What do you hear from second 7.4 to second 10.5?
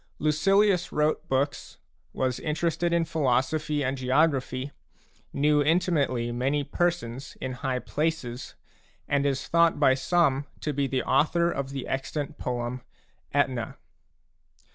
high places, and is thought by some